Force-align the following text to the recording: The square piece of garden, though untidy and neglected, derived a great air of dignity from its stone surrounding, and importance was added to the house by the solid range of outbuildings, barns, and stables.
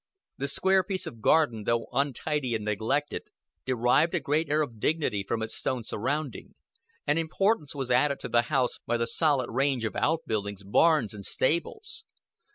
The 0.39 0.47
square 0.47 0.83
piece 0.83 1.05
of 1.05 1.21
garden, 1.21 1.65
though 1.65 1.85
untidy 1.91 2.55
and 2.55 2.65
neglected, 2.65 3.27
derived 3.65 4.15
a 4.15 4.19
great 4.19 4.49
air 4.49 4.63
of 4.63 4.79
dignity 4.79 5.21
from 5.21 5.43
its 5.43 5.53
stone 5.55 5.83
surrounding, 5.83 6.55
and 7.05 7.19
importance 7.19 7.75
was 7.75 7.91
added 7.91 8.19
to 8.21 8.27
the 8.29 8.41
house 8.49 8.79
by 8.87 8.97
the 8.97 9.05
solid 9.05 9.51
range 9.51 9.85
of 9.85 9.95
outbuildings, 9.95 10.63
barns, 10.63 11.13
and 11.13 11.23
stables. 11.23 12.03